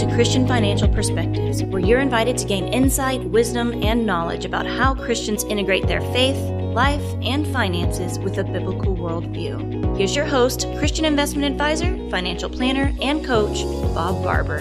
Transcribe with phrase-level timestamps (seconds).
[0.00, 4.94] to Christian Financial Perspectives, where you're invited to gain insight, wisdom, and knowledge about how
[4.94, 6.38] Christians integrate their faith,
[6.72, 9.98] life, and finances with a biblical worldview.
[9.98, 14.60] Here's your host, Christian investment advisor, financial planner, and coach, Bob Barber.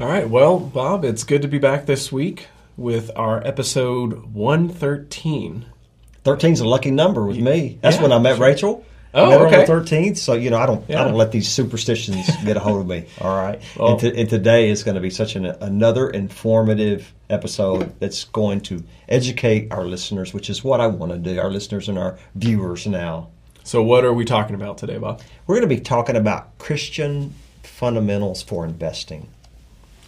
[0.00, 2.46] All right, well, Bob, it's good to be back this week
[2.76, 5.66] with our episode 113.
[6.22, 7.80] 13 is a lucky number with me.
[7.80, 8.46] That's Yeah, when I met sure.
[8.46, 8.84] Rachel.
[9.14, 9.60] Oh, okay.
[9.62, 11.00] on the 13th, so you know I don't Yeah.
[11.00, 13.06] I don't let these superstitions get a hold of me.
[13.20, 17.12] All right, Well- and, to, and today is going to be such an another informative
[17.30, 21.38] episode that's going to educate our listeners, which is what I want to do.
[21.40, 23.28] Our listeners and our viewers now.
[23.64, 25.20] So, what are we talking about today, Bob?
[25.46, 29.28] We're going to be talking about Christian fundamentals for investing.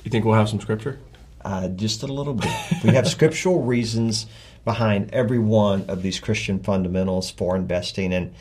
[0.04, 0.98] You think we'll have some scripture?
[1.44, 2.50] Uh, just a little bit.
[2.84, 4.26] We have scriptural reasons
[4.64, 8.34] behind every one of these Christian fundamentals for investing, and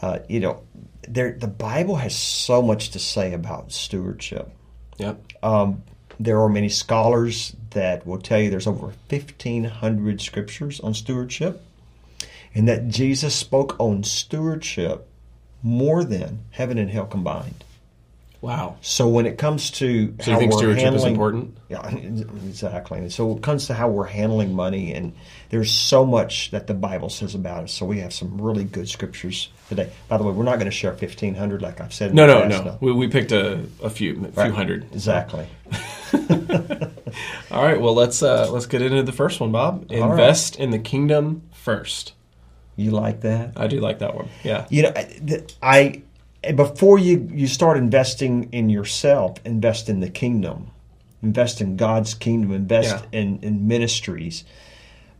[0.00, 0.62] uh, you know,
[1.08, 4.50] there the Bible has so much to say about stewardship.
[4.98, 5.20] Yep.
[5.42, 5.82] Um,
[6.20, 11.62] there are many scholars that will tell you there's over 1,500 scriptures on stewardship,
[12.54, 15.08] and that Jesus spoke on stewardship
[15.62, 17.64] more than heaven and hell combined.
[18.42, 18.76] Wow.
[18.80, 21.56] So when it comes to So, you think stewardship is handling- important?
[21.68, 22.98] yeah, exactly.
[22.98, 25.12] And so it comes to how we're handling money, and
[25.50, 27.70] there's so much that the Bible says about it.
[27.70, 29.90] So we have some really good scriptures today.
[30.08, 32.10] By the way, we're not going to share 1,500 like I've said.
[32.10, 32.78] In No, no, past, no.
[32.80, 34.86] We, we picked a, a few, a few hundred.
[34.92, 35.46] Exactly.
[37.50, 37.80] All right.
[37.80, 39.86] Well, let's uh, let's get into the first one, Bob.
[39.90, 40.10] All right.
[40.10, 42.14] Invest in the kingdom first.
[42.74, 43.52] You like that?
[43.56, 44.28] I do like that one.
[44.42, 44.66] Yeah.
[44.70, 46.02] You know, I, I
[46.56, 50.70] before you you start investing in yourself, invest in the kingdom,
[51.22, 53.20] invest in God's kingdom, invest Yeah.
[53.20, 54.44] in in ministries.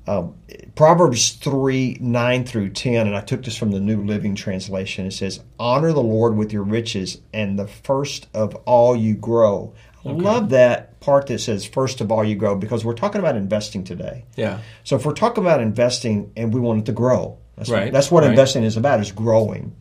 [0.04, 0.34] Um,
[0.74, 5.06] Proverbs three nine through ten, and I took this from the New Living Translation.
[5.06, 9.74] It says, "Honor the Lord with your riches, and the first of all you grow."
[10.04, 13.36] I love that part that says "first of all you grow" because we're talking about
[13.36, 14.24] investing today.
[14.34, 14.58] Yeah.
[14.82, 18.10] So if we're talking about investing and we want it to grow, that's, Right, that's
[18.10, 18.30] what right.
[18.30, 19.76] investing is about, is growing.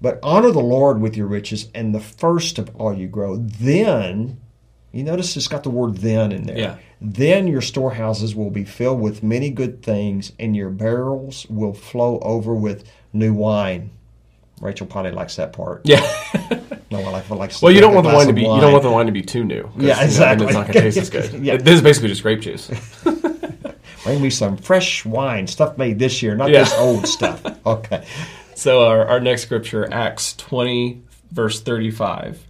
[0.00, 3.36] But honor the Lord with your riches and the first of all you grow.
[3.36, 4.40] Then,
[4.92, 6.58] you notice it's got the word then in there.
[6.58, 6.78] Yeah.
[7.00, 12.18] Then your storehouses will be filled with many good things and your barrels will flow
[12.20, 13.90] over with new wine.
[14.60, 15.82] Rachel probably likes that part.
[15.84, 16.00] Yeah.
[16.90, 18.40] No, I like, I like well, you don't want the wine to be.
[18.40, 19.70] You don't want the wine to be too new.
[19.76, 20.46] Yeah, you know, exactly.
[20.46, 21.32] it's not going to taste as good.
[21.44, 21.58] Yeah.
[21.58, 22.70] This is basically just grape juice.
[24.04, 26.60] Bring me some fresh wine, stuff made this year, not Yeah.
[26.60, 27.44] this old stuff.
[27.66, 28.06] Okay.
[28.58, 32.44] So our, our next scripture, Acts 20, verse 35.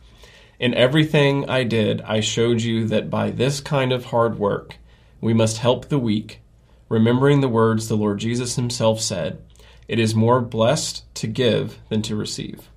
[0.58, 4.76] In everything I did, I showed you that by this kind of hard work,
[5.20, 6.40] we must help the weak,
[6.88, 9.42] remembering the words the Lord Jesus himself said,
[9.86, 12.70] It is more blessed to give than to receive.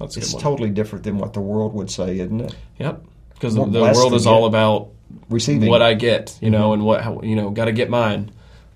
[0.00, 0.42] That's a It's good one.
[0.42, 2.56] totally different than what the world would say, isn't it?
[2.80, 3.04] Yep.
[3.34, 4.88] Because the, the world is all about
[5.30, 5.70] Receiving.
[5.70, 8.32] what I get, you know, and what, how, you know, got to get mine.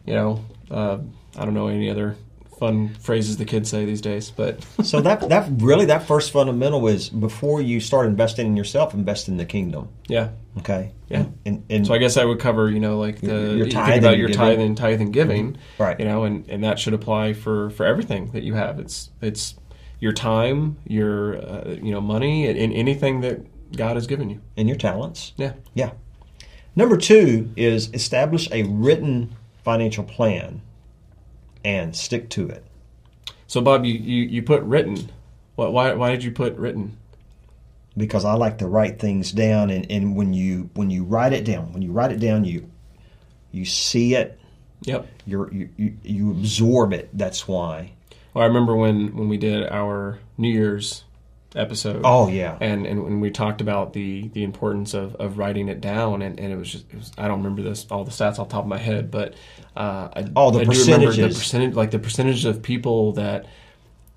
[0.07, 0.99] You know, uh,
[1.37, 2.17] I don't know any other
[2.63, 6.87] fun phrases the kids say these days, but so that that really that first fundamental
[6.87, 9.89] is before you start investing in yourself, invest in the kingdom.
[10.09, 10.29] yeah.
[10.59, 10.93] Okay.
[11.09, 11.25] Yeah.
[11.47, 13.73] And, and So I guess I would cover, you know, like the Your- your you
[13.73, 14.35] about and your giving.
[14.37, 15.99] tithing, tithing, giving, Right.
[15.99, 18.79] You know, and, and that should apply for for everything that you have.
[18.79, 19.55] It's it's
[19.99, 23.39] your time, your uh, you know money, and, and anything that
[23.75, 24.41] God has given you.
[24.59, 25.33] and your talents.
[25.39, 25.55] Yeah.
[25.75, 25.93] Yeah.
[26.77, 29.35] Number two is establish a written
[29.65, 30.61] financial plan
[31.65, 32.65] and stick to it.
[33.47, 35.11] So Bob, you you, you put written.
[35.57, 36.97] What why why did you put written?
[37.97, 41.45] because I like to write things down and, and when you when you write it
[41.45, 42.71] down when you write it down you
[43.51, 44.39] you see it
[44.85, 45.07] Yep.
[45.27, 47.93] you're, you you you absorb it that's why
[48.33, 51.05] Well, I remember when when we did our New Year's
[51.55, 52.01] episode.
[52.05, 55.81] oh yeah and and when we talked about the the importance of, of writing it
[55.81, 58.39] down and, and it was just it was, I don't remember this all the stats
[58.39, 59.35] off the top of my head but
[59.77, 61.39] uh, I, Oh, the I do remember the percentages.
[61.39, 63.47] percentage like the percentage of people that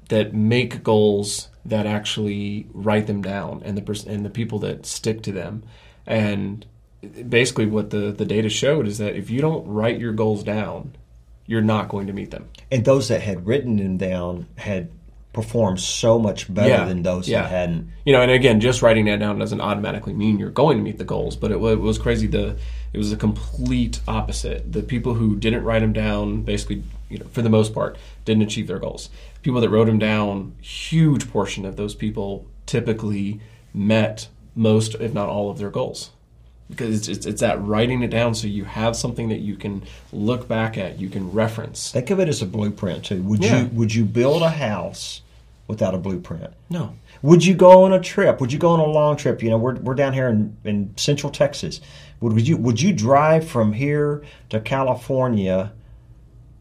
[0.09, 4.85] that make goals that actually write them down and the pers- and the people that
[4.85, 5.63] stick to them
[6.05, 6.65] and
[7.27, 10.95] basically what the the data showed is that if you don't write your goals down
[11.47, 14.89] you're not going to meet them and those that had written them down had
[15.35, 17.43] performed so much better Yeah, than those yeah.
[17.43, 20.77] that hadn't you know, and again, just writing that down doesn't automatically mean you're going
[20.77, 21.35] to meet the goals.
[21.35, 22.25] But it was, it was crazy.
[22.27, 22.55] The
[22.93, 24.71] it was the complete opposite.
[24.71, 28.43] The people who didn't write them down, basically, you know, for the most part, didn't
[28.43, 29.09] achieve their goals.
[29.43, 33.39] People that wrote them down, huge portion of those people typically
[33.73, 36.11] met most, if not all, of their goals.
[36.69, 39.83] Because it's, it's, it's that writing it down so you have something that you can
[40.11, 41.91] look back at, you can reference.
[41.91, 43.61] think of it as a blueprint too would Yeah.
[43.61, 45.21] you would you build a house
[45.67, 46.53] without a blueprint.
[46.69, 46.93] No.
[47.21, 48.39] Would you go on a trip?
[48.39, 49.41] Would you go on a long trip?
[49.41, 51.81] You know, we're, we're down here in, in Central Texas.
[52.21, 55.73] Would, would you would you drive from here to California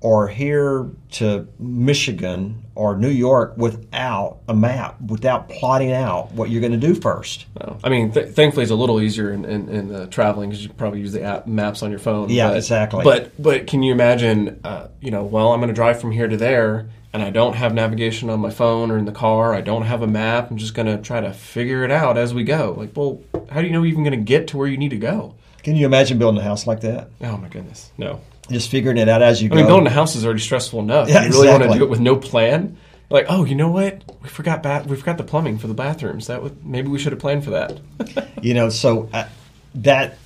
[0.01, 6.61] or here to Michigan or New York without a map, without plotting out what you're
[6.61, 7.47] going to do first?
[7.59, 7.79] No.
[7.83, 10.71] I mean, th- thankfully, it's a little easier in, in, in uh, traveling because you
[10.71, 12.31] probably use the app maps on your phone.
[12.31, 13.05] Yeah, but, exactly.
[13.05, 14.61] But but can you imagine?
[14.65, 17.55] Uh, you know, well, I'm going to drive from here to there, and I don't
[17.55, 19.55] have navigation on my phone or in the car.
[19.55, 20.51] I don't have a map.
[20.51, 22.75] I'm just going to try to figure it out as we go.
[22.77, 24.89] Like, well, how do you know you're even going to get to where you need
[24.89, 25.37] to go?
[25.63, 27.09] Can you imagine building a house like that?
[27.21, 28.21] Oh my goodness, no.
[28.51, 29.57] Just figuring it out as you I go.
[29.57, 31.09] mean, building a house is already stressful enough.
[31.09, 32.77] Yeah, you really want to do it with no plan?
[33.11, 34.03] Like, oh, you know what?
[34.21, 36.27] We forgot ba- we forgot the plumbing for the bathrooms.
[36.27, 37.81] That would maybe we should have planned for that.
[38.43, 39.29] you know so uh,
[39.77, 40.19] that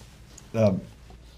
[0.55, 0.73] uh,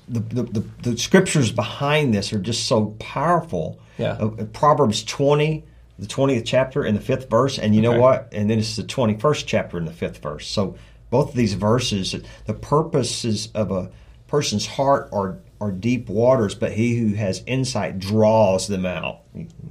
[0.08, 4.12] the, the, the the scriptures behind this are just so powerful Yeah.
[4.12, 5.64] Uh, proverbs 20
[5.98, 8.82] the 20th chapter and the fifth verse and you know what and then it's the
[8.82, 10.74] 21st chapter and the fifth verse so
[11.10, 12.14] both of these verses
[12.46, 13.90] the purposes of a
[14.26, 19.20] person's heart are are deep waters but he who has insight draws them out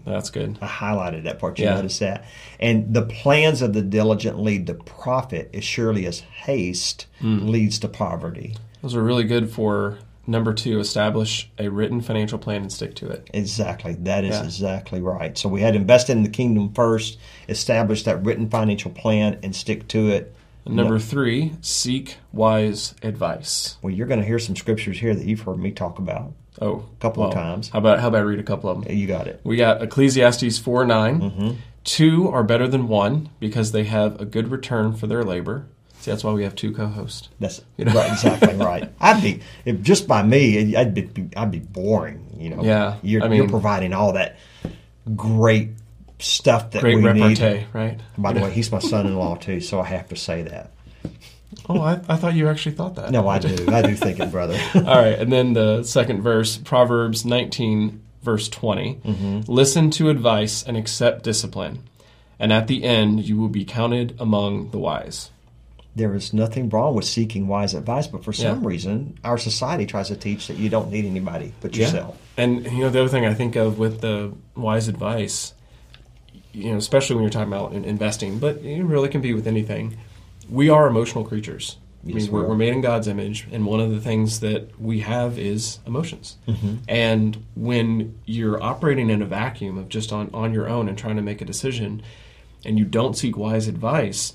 [0.05, 0.57] That's good.
[0.61, 1.57] I highlighted that part.
[1.59, 1.75] You Yeah.
[1.75, 2.25] notice that.
[2.59, 7.47] And the plans of the diligent lead to profit as surely as haste Hmm.
[7.47, 8.55] leads to poverty.
[8.83, 9.97] Those are really good for
[10.29, 10.79] number two.
[10.79, 13.29] Establish a written financial plan and stick to it.
[13.33, 13.93] Exactly.
[13.93, 14.43] That is Yeah.
[14.43, 15.37] exactly right.
[15.37, 17.17] So we had invested in the kingdom first,
[17.47, 20.33] establish that written financial plan, and stick to it.
[20.65, 23.77] Number three, seek wise advice.
[23.81, 26.33] Well, you're going to hear some scriptures here that you've heard me talk about.
[26.61, 27.69] Oh, a Couple of times.
[27.69, 28.95] How about how about I read a couple of them?
[28.95, 29.39] You got it.
[29.43, 31.21] We got Ecclesiastes 4 9.
[31.21, 31.51] Mm-hmm.
[31.85, 35.65] Two are better than one because they have a good return for their labor.
[35.99, 37.29] See, that's why we have two co hosts.
[37.39, 37.93] That's You know?
[37.93, 38.89] right, exactly right.
[39.01, 42.25] I'd be if just by me, I'd be I'd be boring.
[42.37, 42.63] You know.
[42.63, 44.37] Yeah, You're, I you're providing all that
[45.15, 45.69] great
[46.19, 47.39] stuff that Great we need.
[47.39, 47.99] repartee, right?
[48.17, 50.71] By the way, he's my son-in-law too, so I have to say that.
[51.67, 53.11] Oh, I, I thought you actually thought that.
[53.11, 53.67] No, I do.
[53.71, 54.57] I do think it, brother.
[54.75, 58.95] All right, and then the second verse, Proverbs 19, verse 20.
[58.95, 59.51] Mm-hmm.
[59.51, 61.83] Listen to advice and accept discipline,
[62.39, 65.31] and at the end you will be counted among the wise.
[65.99, 68.67] There is nothing wrong with seeking wise advice, but for some Yeah.
[68.67, 72.17] reason, our society tries to teach that you don't need anybody but yourself.
[72.37, 75.53] And you know the other thing I think of with the wise advice,
[76.53, 79.97] you know, especially when you're talking about investing, but it really can be with anything.
[80.49, 81.77] We are emotional creatures.
[82.01, 84.79] I mean, we we're, we're made in God's image, and one of the things that
[84.79, 86.37] we have is emotions.
[86.47, 86.75] Mm-hmm.
[86.87, 91.17] And when you're operating in a vacuum of just on, on your own and trying
[91.17, 92.01] to make a decision,
[92.63, 94.33] and you don't seek wise advice,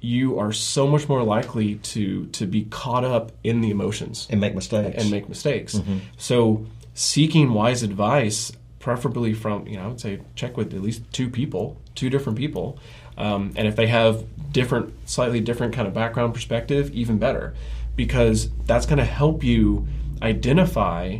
[0.00, 4.40] you are so much more likely to to be caught up in the emotions And
[4.40, 5.02] make mistakes.
[5.02, 5.74] and make mistakes.
[5.74, 5.98] Mm-hmm.
[6.16, 11.02] So seeking wise advice, preferably from you know, I would say check with at least
[11.12, 12.78] two people, two different people,
[13.16, 17.54] um, and if they have different, slightly different kind of background perspective, even better,
[17.96, 19.86] because that's going to help you
[20.22, 21.18] identify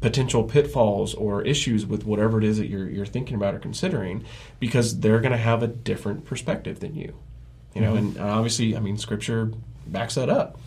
[0.00, 4.24] potential pitfalls or issues with whatever it is that you're you're thinking about or considering,
[4.58, 7.14] because they're going to have a different perspective than you.
[7.74, 9.52] You know, and obviously, I mean, Scripture
[9.86, 10.58] backs that up.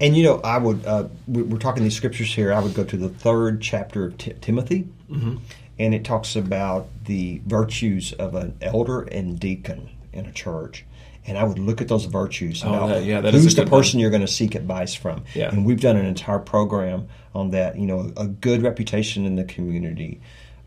[0.00, 0.84] And you know, I would.
[0.84, 2.52] Uh, we- we're talking these scriptures here.
[2.52, 5.36] I would go to the third chapter of Ti- Timothy, Mm-hmm.
[5.78, 10.84] and it talks about the virtues of an elder and deacon in a church.
[11.26, 12.62] And I would look at those virtues.
[12.64, 13.80] Oh, about that- yeah, that who's the good one.
[13.80, 15.24] person you're going to seek advice from?
[15.34, 15.48] Yeah.
[15.50, 17.78] And we've done an entire program on that.
[17.78, 20.20] You know, a good reputation in the community.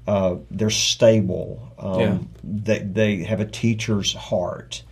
[0.08, 1.68] Uh, they're stable.
[1.78, 2.18] Um, Yeah.
[2.44, 4.84] They they have a teacher's heart.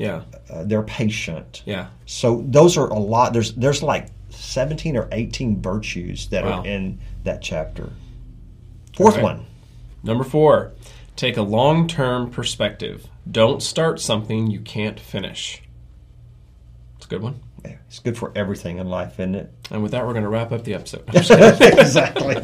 [0.00, 1.62] Yeah, Uh, they're patient.
[1.66, 1.88] yeah.
[2.06, 3.34] So those are a lot.
[3.34, 6.60] There's there's like seventeen or eighteen virtues that Wow.
[6.62, 7.90] are in that chapter.
[8.96, 9.22] Fourth Okay.
[9.22, 9.44] one.
[10.02, 10.72] Number four,
[11.16, 13.08] take a long term perspective.
[13.30, 15.62] Don't start something you can't finish.
[16.96, 17.40] It's a good one.
[17.62, 19.52] Yeah, It's good for everything in life, isn't it?
[19.70, 21.04] And with that, we're going to wrap up the episode.
[21.14, 22.36] exactly.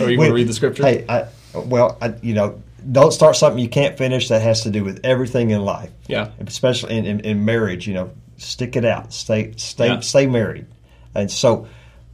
[0.00, 0.82] Are you going to read the scripture?
[0.82, 4.28] Hey, I, well, I, you know, don't start something you can't finish.
[4.28, 6.30] That has to do with everything in life, Yeah.
[6.46, 7.86] especially in, in, in marriage.
[7.86, 9.12] You know, stick it out.
[9.12, 10.00] Stay stay Yeah.
[10.00, 10.66] stay married.
[11.14, 11.66] And so,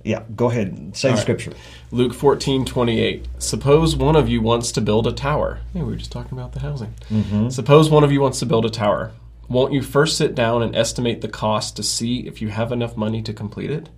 [0.04, 1.22] yeah, go ahead and say All the right.
[1.22, 1.52] scripture.
[1.90, 3.26] Luke fourteen twenty eight.
[3.38, 5.60] Suppose one of you wants to build a tower.
[5.74, 6.94] Yeah, we were just talking about the housing.
[7.10, 7.48] Mm-hmm.
[7.50, 9.12] Suppose one of you wants to build a tower.
[9.48, 12.96] Won't you first sit down and estimate the cost to see if you have enough
[12.98, 13.88] money to complete it?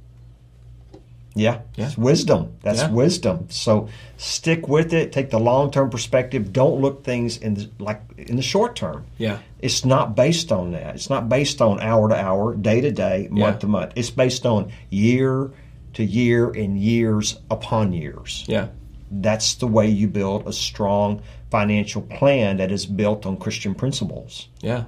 [1.34, 1.86] Yeah, Yeah.
[1.86, 2.48] it's wisdom.
[2.62, 2.90] That's Yeah.
[2.90, 3.46] wisdom.
[3.50, 5.12] So stick with it.
[5.12, 6.52] Take the long term perspective.
[6.52, 9.04] Don't look things in the, like in the short term.
[9.16, 9.38] Yeah.
[9.60, 10.94] It's not based on that.
[10.96, 13.58] It's not based on hour to hour, day to day, month Yeah.
[13.60, 13.92] to month.
[13.94, 15.50] It's based on year
[15.94, 18.44] to year and years upon years.
[18.48, 18.68] Yeah.
[19.12, 21.20] that's the way you build a strong
[21.50, 24.46] financial plan that is built on Christian principles.
[24.60, 24.84] Yeah.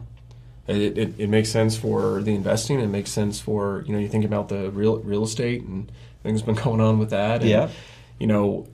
[0.69, 2.79] It, it, it makes sense for the investing.
[2.79, 5.91] It makes sense for, you know, you think about the real real estate and
[6.23, 7.43] things been going on with that.
[7.43, 7.69] And, Yeah.
[8.19, 8.69] You know,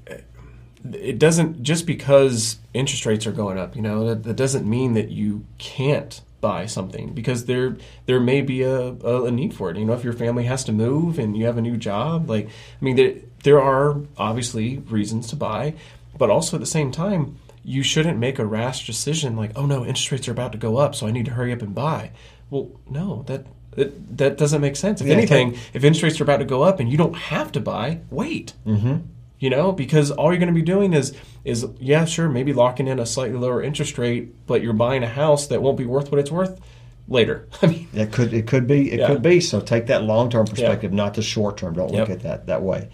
[0.93, 4.95] it doesn't, just because interest rates are going up, you know, that, that doesn't mean
[4.95, 7.77] that you can't buy something because there
[8.07, 9.77] there may be a, a, a need for it.
[9.77, 12.47] You know, if your family has to move and you have a new job, like,
[12.47, 15.75] I mean, there, there are obviously reasons to buy,
[16.17, 17.39] but also at the same time,
[17.69, 20.79] you shouldn't make a rash decision like, oh no, interest rates are about to go
[20.79, 22.13] up, so I need to hurry up and buy.
[22.51, 25.01] Well, no, that that, that doesn't make sense.
[25.01, 25.61] If Yeah, anything, okay.
[25.75, 28.55] if interest rates are about to go up and you don't have to buy, wait.
[28.67, 28.97] Mm-hmm.
[29.39, 32.89] You know, because all you're going to be doing is is yeah, sure, maybe locking
[32.89, 36.11] in a slightly lower interest rate, but you're buying a house that won't be worth
[36.11, 36.59] what it's worth
[37.07, 37.47] later.
[37.63, 39.07] I mean, It could it could be it Yeah.
[39.09, 39.41] could be.
[39.41, 41.75] So take that long term perspective, not the short term.
[41.75, 42.17] Don't look Yep.
[42.17, 42.89] at that that way.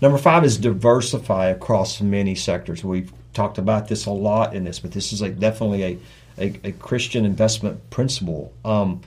[0.00, 2.84] Number five is diversify across many sectors.
[2.84, 5.98] We've talked about this a lot in this, but this is a, definitely a,
[6.38, 8.52] a, a Christian investment principle.
[8.64, 9.02] Um,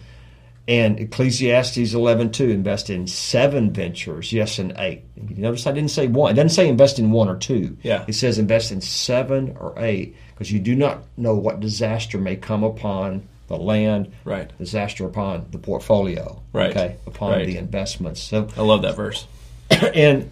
[0.68, 5.04] and Ecclesiastes 11.2, invest in seven ventures, yes, and eight.
[5.16, 6.32] You notice I didn't say one.
[6.32, 7.78] It doesn't say invest in one or two.
[7.82, 8.06] Yeah.
[8.08, 12.36] It says invest in seven or eight because you do not know what disaster may
[12.36, 14.50] come upon the land, Right.
[14.60, 16.70] disaster upon the portfolio, Right.
[16.70, 17.46] okay, upon Right.
[17.48, 18.22] the investments.
[18.22, 19.26] So, I love that verse.
[19.94, 20.30] and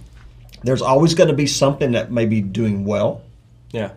[0.63, 3.21] there's always going to be something that may be doing well,
[3.71, 3.91] Yeah.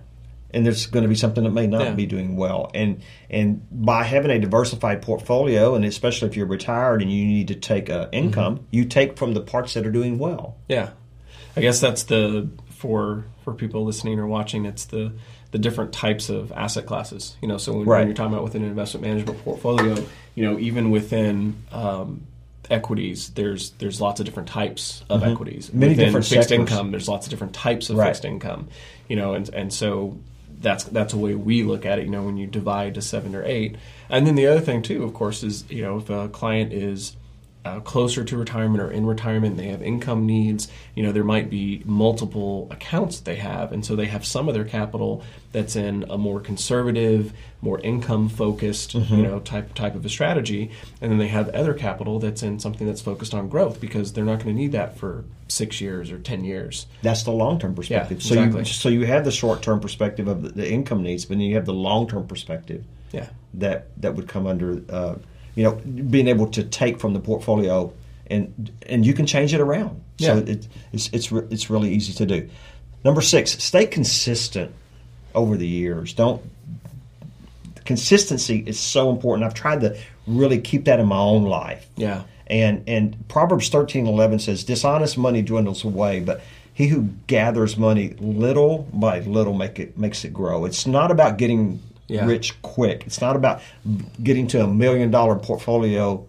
[0.55, 1.91] and there's going to be something that may not Yeah.
[1.95, 2.71] be doing well.
[2.75, 3.01] And
[3.31, 7.55] and by having a diversified portfolio, and especially if you're retired and you need to
[7.55, 8.65] take uh, income, Mm-hmm.
[8.71, 10.57] you take from the parts that are doing well.
[10.69, 10.91] Yeah,
[11.57, 14.67] I guess that's the for for people listening or watching.
[14.67, 15.13] It's the
[15.53, 17.37] the different types of asset classes.
[17.43, 17.99] You know, so when, Right.
[18.01, 19.97] when you're talking about within an investment management portfolio,
[20.35, 22.27] you know, even within um,
[22.73, 25.69] equities, there's there's lots of different types of equities.
[25.69, 25.79] Mm-hmm.
[25.81, 26.71] Many within different fixed sectors.
[26.71, 28.09] income, there's lots of different types of Right.
[28.09, 28.69] fixed income.
[29.09, 30.17] You know, and and so
[30.61, 32.05] that's that's the way we look at it.
[32.05, 33.77] You know, when you divide to seven or eight,
[34.09, 37.17] and then the other thing too, of course, is you know if a client is
[37.65, 40.69] uh, closer to retirement or in retirement, they have income needs.
[40.95, 44.55] You know, there might be multiple accounts they have, and so they have some of
[44.55, 50.05] their capital that's in a more conservative, more income focused, you know, type type of
[50.05, 53.81] a strategy, and then they have other capital that's in something that's focused on growth
[53.81, 56.87] because they're not going to need that for six years or ten years.
[57.03, 58.23] That's the long term perspective.
[58.23, 58.61] Yeah, so exactly.
[58.61, 61.43] you so you have the short term perspective of the, the income needs, but then
[61.43, 65.15] you have the long term perspective Yeah, that that would come under uh,
[65.55, 67.93] you know being able to take from the portfolio
[68.29, 70.01] and and you can change it around.
[70.19, 70.53] So Yeah.
[70.53, 72.49] it, it's it's re- it's really easy to do.
[73.05, 74.73] Number six, stay consistent
[75.35, 76.13] over the years.
[76.15, 76.41] Don't
[77.85, 79.45] consistency is so important.
[79.45, 81.87] I've tried to really keep that in my own life.
[81.97, 86.43] yeah, And and Proverbs thirteen eleven says, "Dishonest money dwindles away, but
[86.75, 91.39] he who gathers money little by little make it makes it grow." It's not about
[91.39, 91.81] getting
[92.13, 92.27] Yeah.
[92.27, 93.05] rich quick.
[93.07, 93.63] It's not about
[94.23, 96.27] getting to a million dollar portfolio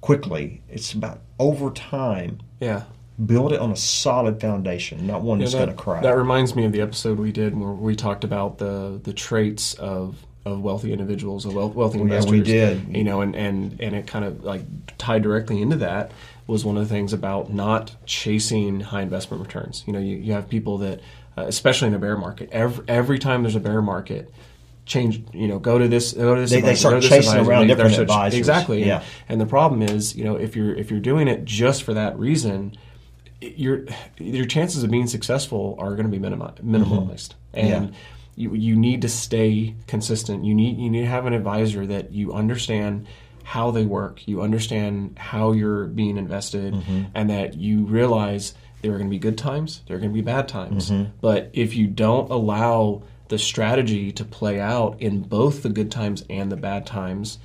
[0.00, 0.60] quickly.
[0.68, 2.84] It's about over time yeah.
[3.24, 6.02] build it on a solid foundation, not one that's Yeah, going to crack.
[6.02, 9.74] That reminds me of the episode we did where we talked about the the traits
[9.74, 12.32] of of wealthy individuals, of wealth, wealthy investors.
[12.32, 12.96] yeah, we did.
[12.96, 14.62] You know, and, and and it kind of like
[14.98, 16.10] tied directly into that
[16.48, 19.84] was one of the things about not chasing high investment returns.
[19.86, 21.00] You know, you, you have people that,
[21.38, 24.32] uh, especially in a bear market, every every time there's a bear market.
[24.84, 26.12] Change, you know, go to this.
[26.12, 26.50] Go to this.
[26.50, 28.38] They- they start this chasing advisor, around different advisors.
[28.38, 28.84] Exactly.
[28.84, 29.02] Yeah.
[29.28, 32.18] and the problem is, you know, if you're if you're doing it just for that
[32.18, 32.72] reason,
[33.40, 33.84] your
[34.18, 37.58] your chances of being successful are going to be minimi- minimalized, mm-hmm.
[37.58, 37.96] and Yeah.
[38.36, 40.44] you you need to stay consistent.
[40.44, 43.06] You need you need to have an advisor that you understand
[43.44, 47.02] how they work, you understand how you're being invested, mm-hmm.
[47.14, 50.14] and that you realize there are going to be good times, there are going to
[50.14, 50.90] be bad times.
[50.90, 51.10] Mm-hmm.
[51.20, 56.24] But if you don't allow the strategy to play out in both the good times
[56.28, 57.38] and the bad times,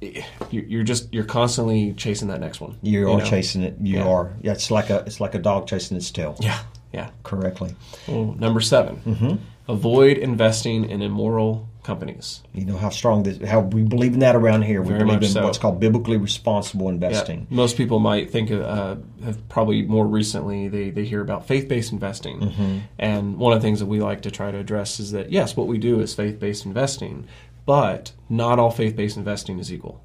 [0.00, 2.76] you- you're just you're constantly chasing that next one.
[2.82, 3.24] you are know?
[3.24, 3.76] chasing it.
[3.80, 4.08] You Yeah.
[4.08, 4.32] are.
[4.42, 6.36] Yeah, it's like a it's like a dog chasing its tail.
[6.40, 6.58] Yeah,
[6.92, 7.10] yeah.
[7.22, 7.74] Correctly.
[8.06, 9.36] Well, number 7 Mm-hmm.
[9.68, 12.42] avoid investing in immoral companies.
[12.52, 14.82] You know how strong this, how we believe in that around here.
[14.82, 15.44] We Very believe much in so.
[15.44, 17.46] what's called biblically responsible Yeah, investing.
[17.48, 21.92] most people might think of, uh, have probably more recently they, they hear about faith-based
[21.92, 22.78] investing Mm-hmm.
[22.98, 25.56] and one of the things that we like to try to address is that yes
[25.56, 27.26] what we do is faith-based investing
[27.64, 30.02] but not all faith-based investing is equal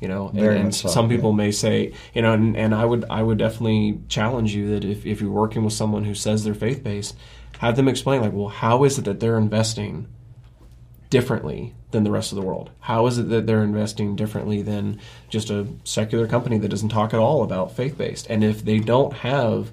[0.00, 3.04] you know and, and so, some people may say you know and, and i would
[3.10, 6.54] i would definitely challenge you that if, if you're working with someone who says they're
[6.54, 7.16] faith-based
[7.58, 10.06] have them explain like well how is it that they're investing
[11.14, 12.70] differently than the rest of the world?
[12.80, 17.14] How is it that they're investing differently than just a secular company that doesn't talk
[17.14, 18.26] at all about faith based?
[18.28, 19.70] And if they don't have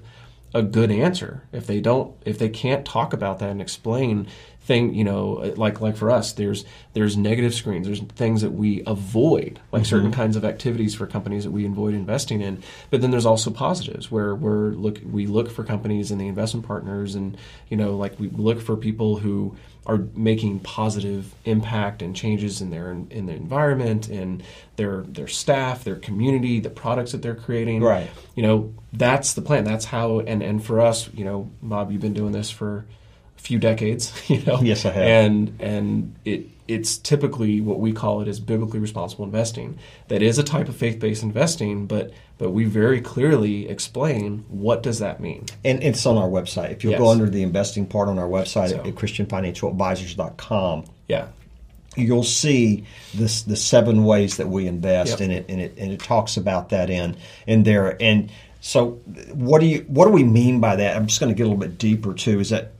[0.54, 1.42] a good answer.
[1.52, 4.28] If they don't, if they can't talk about that and explain
[4.64, 7.86] thing, you know, like like for us, there's there's negative screens.
[7.86, 10.20] There's things that we avoid, like certain mm-hmm.
[10.20, 12.62] kinds of activities for companies that we avoid investing in.
[12.90, 16.66] But then there's also positives where we're look we look for companies and the investment
[16.66, 17.36] partners, and
[17.68, 22.70] you know, like we look for people who are making positive impact and changes in
[22.70, 24.44] their in the environment and
[24.76, 27.82] their their staff, their community, the products that they're creating.
[27.82, 28.08] Right.
[28.36, 29.64] You know, that's the plan.
[29.64, 32.84] That's how and and for us, you know, Bob, you've been doing this for
[33.42, 34.60] few decades, you know.
[34.62, 35.02] Yes, I have.
[35.04, 39.78] And and it it's typically what we call it is biblically responsible investing.
[40.08, 45.00] That is a type of faith-based investing, but but we very clearly explain what does
[45.00, 45.46] that mean.
[45.64, 46.70] And it's on our website.
[46.72, 47.00] If you'll Yes.
[47.00, 51.26] go under the investing part on our website So- at, christianfinancialadvisors.com, Yeah.
[51.96, 52.84] you'll see
[53.14, 55.20] this the seven ways that we invest Yep.
[55.20, 58.30] in it and it and it talks about that in in there and
[58.60, 58.92] so
[59.34, 61.48] what do you what do we mean by that i'm just going to get a
[61.50, 62.72] little bit deeper too is that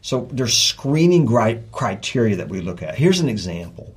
[0.00, 1.26] so there's screening
[1.72, 2.94] criteria that we look at.
[2.96, 3.94] Here's an example.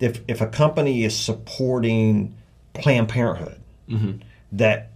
[0.00, 2.34] If if a company is supporting
[2.74, 3.60] planned parenthood
[4.52, 4.90] that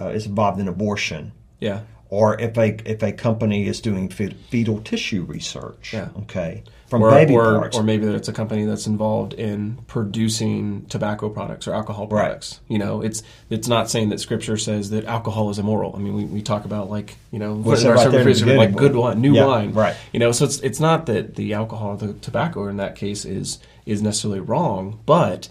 [0.00, 1.82] uh, is involved in abortion Yeah.
[2.12, 6.08] Or if a if a company is doing fetal tissue research Yeah.
[6.18, 10.84] okay from or, baby or, parts or maybe it's a company that's involved in producing
[10.90, 12.24] tobacco products or alcohol Right.
[12.24, 12.60] products.
[12.68, 15.94] You know, it's it's not saying that Scripture says that alcohol is immoral.
[15.96, 18.94] I mean, we, we talk about like you know, Well, in our right like good
[18.94, 19.96] wine, new Yeah, wine, right.
[20.12, 23.58] You know, so it's it's not that the alcohol, the tobacco in that case is
[23.86, 25.48] is necessarily wrong, but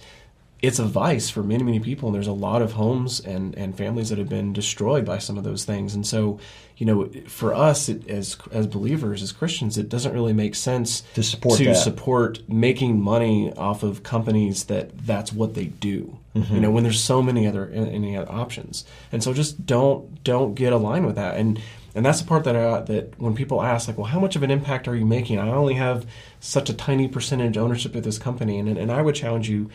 [0.62, 3.76] it's a vice for many many people and there's a lot of homes and and
[3.78, 5.96] families that have been destroyed by some of those things.
[5.96, 6.40] And so
[6.78, 11.02] you know for us it, as as believers as christians it doesn't really make sense
[11.14, 11.76] To support to that.
[11.76, 16.56] support making money off of companies that that's what they do Mm-hmm.
[16.56, 18.86] you know when there's so many other any other options.
[19.12, 21.36] And so just don't don't get aligned with that.
[21.36, 21.62] And
[21.94, 24.42] and that's the part that I, that when people ask like well how much of
[24.44, 25.40] an impact are you making?
[25.40, 26.06] I only have
[26.40, 28.58] such a tiny percentage ownership of this company.
[28.60, 29.70] And and i would challenge you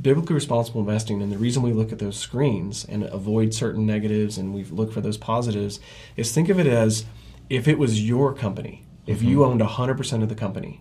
[0.00, 4.38] biblically responsible investing and the reason we look at those screens and avoid certain negatives
[4.38, 5.80] and we look for those positives
[6.16, 7.04] is think of it as
[7.48, 9.60] if it was your company if you mm-hmm.
[9.60, 10.80] owned 100% of the company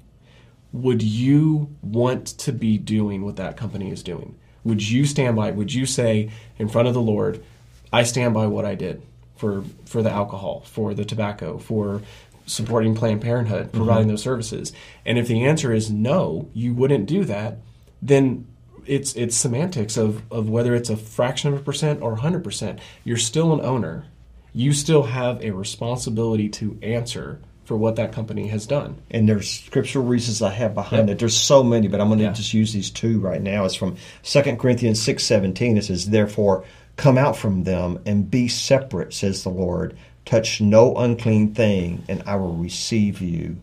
[0.71, 4.37] would you want to be doing what that company is doing?
[4.63, 7.43] Would you stand by would you say in front of the lord
[7.91, 9.01] i stand by what i did
[9.35, 12.01] for for the alcohol for the tobacco for
[12.45, 13.77] supporting planned parenthood mm-hmm.
[13.77, 14.73] providing those services?
[15.05, 17.57] And if the answer is no you wouldn't do that
[18.01, 18.47] then
[18.89, 22.79] it's it's semantics of, of whether it's a fraction of a percent or 100%.
[23.03, 24.05] You're still an owner.
[24.53, 28.95] You still have a responsibility to answer for what that company has done.
[29.11, 31.15] and there's scriptural reasons I have behind Yep.
[31.15, 31.19] it.
[31.19, 32.31] There's so many, but I'm going to Yeah.
[32.33, 33.63] just use these two right now.
[33.65, 35.77] It's from 2 Corinthians six seventeen.
[35.77, 36.63] It says, "Therefore,
[36.95, 39.93] come out from them and be separate," says the Lord.
[40.25, 43.57] Touch no unclean thing, and I will receive you.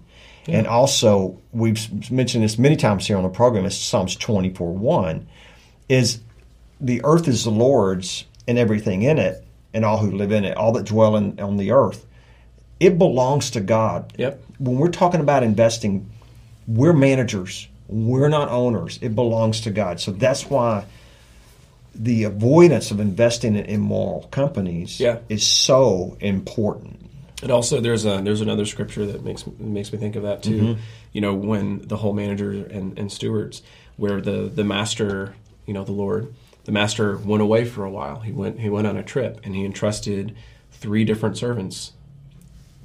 [0.49, 3.65] And also, we've mentioned this many times here on the program.
[3.65, 5.27] It's Psalms 24 1
[5.89, 6.21] is
[6.81, 10.57] the earth is the Lord's and everything in it, and all who live in it,
[10.57, 12.07] all that dwell in, on the earth.
[12.79, 14.13] It belongs to God.
[14.17, 14.41] Yep.
[14.59, 16.09] When we're talking about investing,
[16.69, 17.67] we're managers.
[17.89, 18.99] We're not owners.
[19.03, 20.01] It belongs to God.
[20.01, 20.85] So that's why
[21.95, 25.19] the avoidance of investing in immoral companies Yeah.
[25.29, 27.06] is so important.
[27.43, 30.61] And also, there's a there's another scripture that makes makes me think of that too.
[30.61, 30.81] Mm-hmm.
[31.13, 33.63] You know, when the whole manager and, and stewards,
[33.97, 35.35] where the the master,
[35.67, 38.21] you know, the Lord, the master went away for a while.
[38.21, 40.35] He went he went on a trip and he entrusted
[40.73, 41.93] three different servants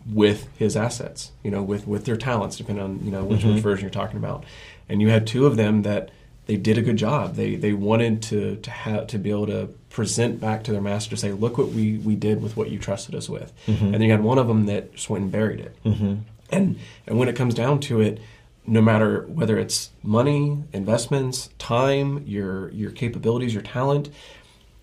[0.06, 1.32] with his assets.
[1.44, 3.62] You know, with with their talents, depending on you know which, which mm-hmm.
[3.62, 4.44] version you're talking about.
[4.90, 6.12] And you had two of them that
[6.48, 7.36] they did a good job.
[7.36, 11.16] They they wanted to to have to be able to present back to their master,
[11.16, 13.86] say, "Look what we we did with what you trusted us with." Mm-hmm.
[13.86, 15.76] And then you had one of them that just went and buried it.
[15.84, 16.16] Mm-hmm.
[16.50, 18.20] And and when it comes down to it,
[18.66, 24.10] no matter whether it's money, investments, time, your your capabilities, your talent,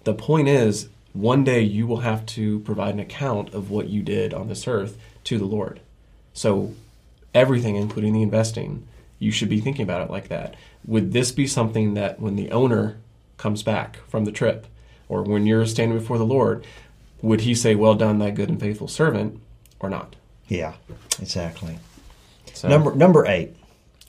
[0.04, 4.02] the point is one day you will have to provide an account of what you
[4.02, 5.80] did on this earth to the Lord.
[6.32, 6.74] So
[7.34, 8.86] everything, including the investing,
[9.18, 10.54] you should be thinking about it like that.
[10.86, 12.98] Would this be something that when the owner
[13.36, 14.66] comes back from the trip,
[15.08, 16.64] or when you're standing before the Lord,
[17.22, 19.40] would he say, Well done, thy good and faithful servant,
[19.80, 20.16] or not?
[20.48, 20.74] Yeah,
[21.20, 21.78] exactly.
[22.54, 23.54] So, Number number eight.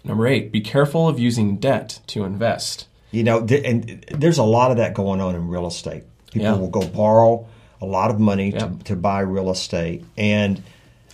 [0.04, 2.88] number eight, be careful of using debt to invest.
[3.12, 6.04] You know, th- and there's a lot of that going on in real estate.
[6.32, 6.56] People Yeah.
[6.58, 7.48] will go borrow
[7.82, 8.60] a lot of money Yeah.
[8.60, 10.62] to, to buy real estate, and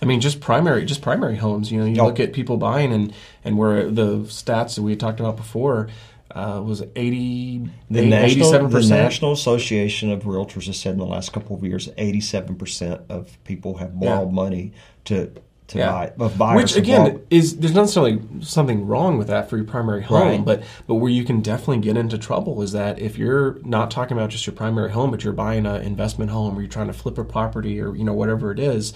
[0.02, 1.70] I mean, just primary, just primary homes.
[1.72, 2.06] You know, you Oh.
[2.06, 3.12] look at people buying, and
[3.44, 5.88] and where the stats that we talked about before,
[6.34, 8.88] uh, was 80, The National, 87%?
[8.88, 13.42] the National Association of Realtors has said in the last couple of years, 87% of
[13.44, 14.34] people have borrowed Yeah.
[14.34, 14.72] money
[15.06, 15.30] to
[15.68, 15.90] to Yeah.
[15.90, 16.24] buy.
[16.24, 20.02] Of buyers Which again is there's not necessarily something wrong with that for your primary
[20.02, 20.44] home, Right.
[20.44, 24.16] but but where you can definitely get into trouble is that if you're not talking
[24.16, 26.92] about just your primary home, but you're buying an investment home or you're trying to
[26.92, 28.92] flip a property or you know whatever it is,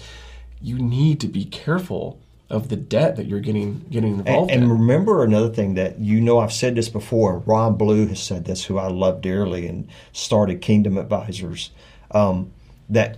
[0.61, 2.19] you need to be careful
[2.49, 4.69] of the debt that you're getting getting involved and in.
[4.69, 7.39] And remember another thing that you know I've said this before.
[7.45, 11.71] Ron Blue has said this, who I love dearly, and started Kingdom Advisors.
[12.11, 12.51] Um,
[12.89, 13.17] that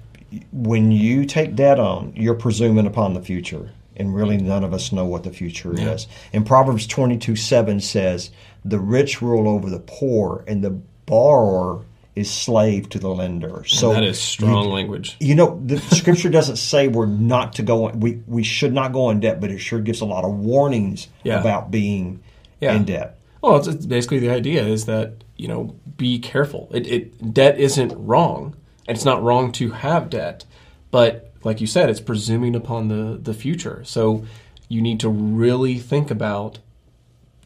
[0.52, 4.92] when you take debt on, you're presuming upon the future, and really none of us
[4.92, 5.94] know what the future Yeah.
[5.94, 6.08] is.
[6.32, 8.30] And Proverbs twenty two seven says,
[8.64, 10.78] "The rich rule over the poor, and the
[11.08, 11.82] borrower
[12.16, 15.16] is slave to the lender." So that is strong you- language.
[15.20, 17.90] you know, the scripture doesn't say we're not to go.
[17.90, 21.08] We we should not go in debt, but it sure gives a lot of warnings
[21.24, 21.40] Yeah.
[21.40, 22.20] about being
[22.62, 22.76] Yeah.
[22.76, 23.18] in debt.
[23.42, 26.70] Well, it's, it's basically the idea is that you know be careful.
[26.72, 28.56] It, it debt isn't wrong,
[28.88, 30.46] and it's not wrong to have debt,
[30.92, 33.82] but like you said, it's presuming upon the the future.
[33.86, 34.24] So
[34.70, 36.60] you need to really think about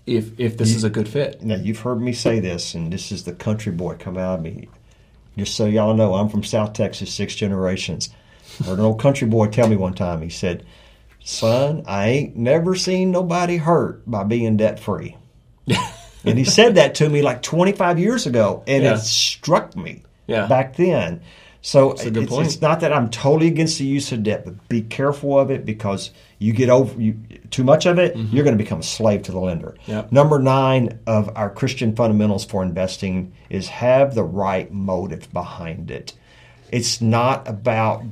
[0.08, 1.43] if if this is a good fit.
[1.43, 4.41] Now you've heard me say this, and this is the country boy come out of
[4.43, 4.70] me.
[5.38, 8.10] Just so y'all know, I'm from South Texas, six generations.
[8.65, 10.22] Heard an old country boy tell me one time.
[10.22, 10.65] He said,
[11.24, 15.15] "Son, I ain't never seen nobody hurt by being debt free."
[16.26, 18.96] and he said that to me like 25 years ago, and Yeah.
[18.96, 20.48] it struck me Yeah.
[20.48, 21.22] back then.
[21.67, 25.38] So it's, it's not that I'm totally against the use of debt, but be careful
[25.38, 27.19] of it because you get over you,
[27.51, 29.75] too much of it, you're going to become a slave to the lender.
[29.82, 29.91] Mm-hmm.
[29.91, 30.12] Yep.
[30.13, 36.13] Number nine of our Christian fundamentals for investing is have the right motive behind it.
[36.71, 38.06] It's not about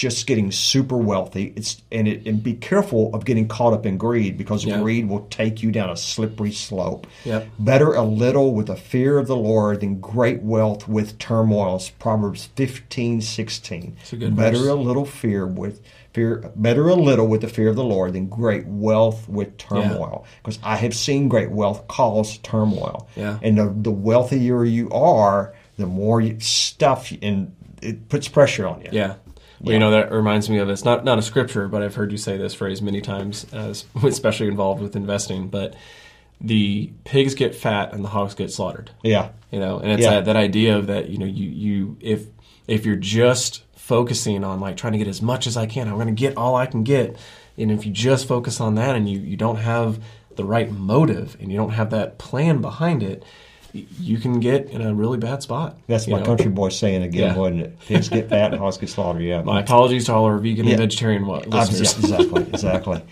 [0.00, 1.52] just getting super wealthy.
[1.56, 4.80] It's and it and be careful of getting caught up in greed because Yeah.
[4.80, 7.06] greed will take you down a slippery slope.
[7.26, 7.48] Yep.
[7.58, 11.76] Better a little with the fear of the Lord than great wealth with turmoil.
[11.76, 13.96] It's Proverbs fifteen sixteen.
[14.10, 14.68] a good Better verse.
[14.68, 15.82] a little fear with
[16.14, 20.24] fear better a little with the fear of the Lord than great wealth with turmoil.
[20.42, 23.06] Because I have seen great wealth cause turmoil.
[23.16, 23.38] Yeah.
[23.42, 28.88] And the, the wealthier you are, the more stuff and it puts pressure on you.
[28.92, 29.14] Yeah.
[29.60, 32.12] Well, you know that reminds me of it's not not a scripture, but I've heard
[32.12, 35.48] you say this phrase many times, as, especially involved with investing.
[35.48, 35.74] But
[36.40, 38.90] the pigs get fat and the hogs get slaughtered.
[39.02, 39.30] Yeah.
[39.50, 40.10] You know, and it's Yeah.
[40.16, 42.26] that, that idea of that you know you you if
[42.66, 45.94] if you're just focusing on like trying to get as much as I can, I'm
[45.94, 47.16] going to get all I can get,
[47.58, 50.02] and if you just focus on that and you you don't have
[50.36, 53.24] the right motive and you don't have that plan behind it,
[53.72, 55.78] you can get in a really bad spot.
[55.86, 56.24] That's my know?
[56.24, 57.36] country boy saying again, Yeah.
[57.36, 57.80] wasn't it?
[57.80, 59.22] Pigs get fat and hogs get slaughtered.
[59.22, 59.42] Yeah.
[59.42, 60.72] My apologies to all our vegan Yeah.
[60.72, 61.96] and vegetarian listeners.
[61.98, 63.02] exactly, exactly.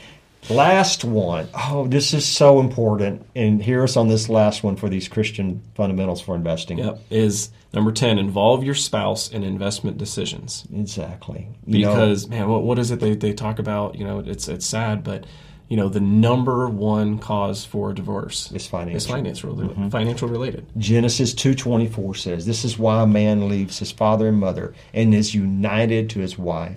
[0.51, 1.49] Last one.
[1.53, 3.25] Oh, this is so important.
[3.37, 6.79] And hear us on this last one for these Christian fundamentals for investing.
[6.79, 7.01] Yep.
[7.11, 10.64] Is number 10, involve your spouse in investment decisions.
[10.75, 11.49] Exactly.
[11.66, 13.97] You know, Because, man, what, what is it they, they talk about?
[13.97, 15.25] You know, it's it's sad, but,
[15.68, 18.96] you know, the number one cause for divorce is financial.
[18.96, 19.88] is financial, Mm-hmm.
[19.90, 20.66] financial related.
[20.78, 25.35] Genesis 2:24 says, "This is why a man leaves his father and mother and is
[25.35, 26.76] united to his wife.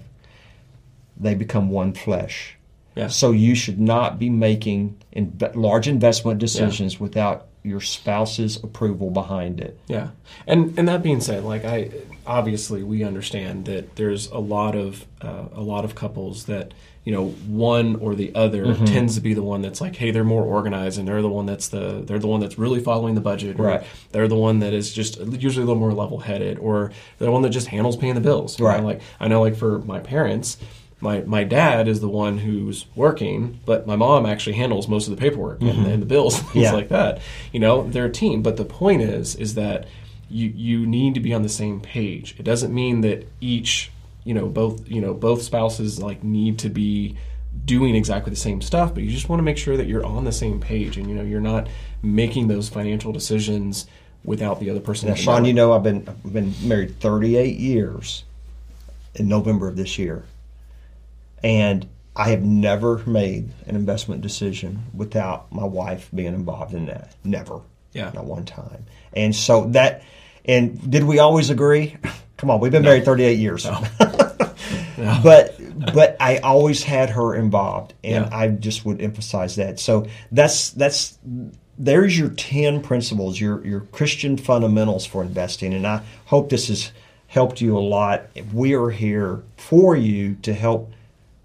[1.17, 2.57] They become one flesh."
[2.95, 3.07] Yeah.
[3.07, 9.61] So you should not be making in, large investment decisions without your spouse's approval behind
[9.61, 9.79] it.
[9.87, 10.09] Yeah,
[10.47, 11.91] and and that being said, like I
[12.27, 17.11] obviously we understand that there's a lot of uh, a lot of couples that you
[17.11, 18.85] know one or the other Mm-hmm.
[18.85, 21.45] tends to be the one that's like, hey, they're more organized, and they're the one
[21.47, 23.83] that's the they're the one that's really following the budget, Right.
[24.11, 27.41] They're the one that is just usually a little more level headed, or the one
[27.41, 28.59] that just handles paying the bills.
[28.59, 28.71] you know?
[28.71, 28.83] Right.
[28.83, 30.57] Like I know, like for my parents.
[31.03, 35.15] My, my dad is the one who's working, but my mom actually handles most of
[35.15, 36.59] the paperwork and, and the bills, things Mm-hmm.
[36.59, 36.71] Yeah.
[36.73, 37.21] like that.
[37.51, 38.43] You know, they're a team.
[38.43, 39.87] But the point is, is that
[40.29, 42.35] you you need to be on the same page.
[42.37, 43.89] It doesn't mean that each,
[44.23, 47.17] you know, both you know both spouses like need to be
[47.65, 50.23] doing exactly the same stuff, but you just want to make sure that you're on
[50.23, 51.67] the same page and you know you're not
[52.01, 53.85] making those financial decisions
[54.23, 55.09] without the other person.
[55.09, 58.23] Now, Sean, you know I've been I've been married 38 years
[59.15, 60.23] in November of this year,
[61.43, 67.15] and I have never made an investment decision without my wife being involved in that.
[67.23, 67.61] Never,
[67.93, 68.11] Yeah.
[68.13, 68.85] not one time.
[69.13, 70.03] And so that,
[70.45, 71.97] and did we always agree?
[72.41, 73.67] Come on, we've been married 38 years.
[75.23, 75.55] but
[75.93, 78.35] but I always had her involved, and Yeah.
[78.35, 79.79] I just would emphasize that.
[79.79, 81.19] So that's that's
[81.77, 86.91] there's your ten principles, your your Christian fundamentals for investing, and I hope this has
[87.27, 88.23] helped you a lot.
[88.51, 90.91] We are here for you to help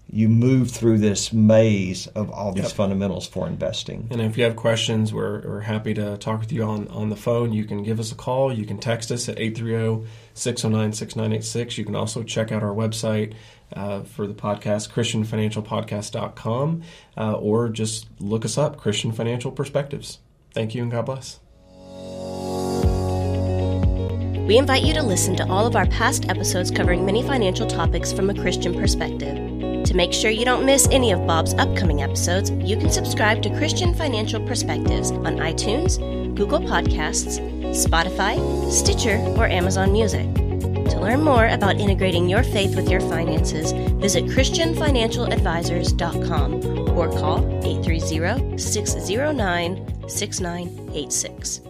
[0.09, 2.71] you move through this maze of all these Yep.
[2.73, 4.07] fundamentals for investing.
[4.09, 7.15] And if you have questions, we're, we're happy to talk with you on, on the
[7.17, 7.51] phone.
[7.51, 8.53] You can give us a call.
[8.53, 11.77] You can text us at 830 609 6986.
[11.77, 13.33] You can also check out our website
[13.75, 16.81] uh, for the podcast, ChristianFinancialPodcast.com,
[17.17, 20.19] uh, or just look us up, Christian Financial Perspectives.
[20.53, 21.39] Thank you and God bless.
[24.47, 28.13] We invite you to listen to all of our past episodes covering many financial topics
[28.13, 29.37] from a Christian perspective.
[29.87, 33.57] To make sure you don't miss any of Bob's upcoming episodes, you can subscribe to
[33.57, 35.97] Christian Financial Perspectives on iTunes,
[36.35, 38.35] Google Podcasts, Spotify,
[38.69, 40.25] Stitcher, or Amazon Music.
[40.35, 48.57] To learn more about integrating your faith with your finances, visit ChristianFinancialAdvisors.com or call 830
[48.57, 51.66] 609 6986.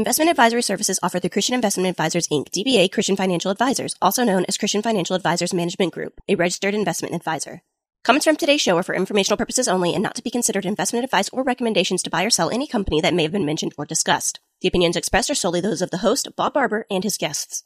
[0.00, 4.46] Investment advisory services offered through Christian Investment Advisors Inc., DBA Christian Financial Advisors, also known
[4.48, 7.60] as Christian Financial Advisors Management Group, a registered investment advisor.
[8.02, 11.04] Comments from today's show are for informational purposes only and not to be considered investment
[11.04, 13.84] advice or recommendations to buy or sell any company that may have been mentioned or
[13.84, 14.40] discussed.
[14.62, 17.62] The opinions expressed are solely those of the host, Bob Barber, and his guests.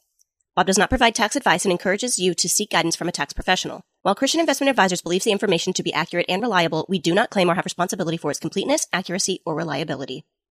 [0.56, 3.32] Bob does not provide tax advice and encourages you to seek guidance from a tax
[3.32, 3.82] professional.
[4.02, 7.30] While Christian Investment Advisors believes the information to be accurate and reliable, we do not
[7.30, 10.24] claim or have responsibility for its completeness, accuracy, or reliability.